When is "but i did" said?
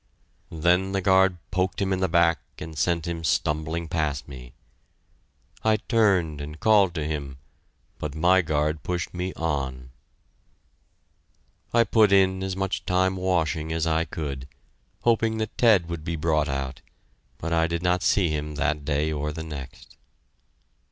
17.37-17.83